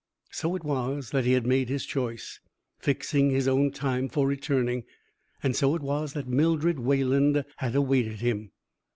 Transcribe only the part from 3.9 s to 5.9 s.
for returning, and so it